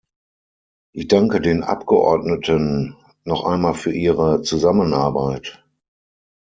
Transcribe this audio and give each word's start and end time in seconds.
Ich 0.95 1.09
danke 1.09 1.39
den 1.41 1.61
Abgeordneten 1.61 2.95
noch 3.23 3.43
einmal 3.43 3.75
für 3.75 3.93
ihre 3.93 4.41
Zusammenarbeit. 4.41 5.63